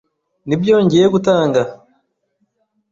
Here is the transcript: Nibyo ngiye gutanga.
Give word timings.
Nibyo 0.47 0.75
ngiye 0.83 1.05
gutanga. 1.13 1.61